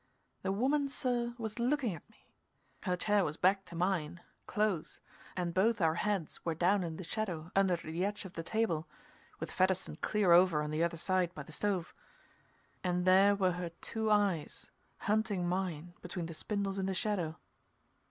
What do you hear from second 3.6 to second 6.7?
to mine, close, and both our heads were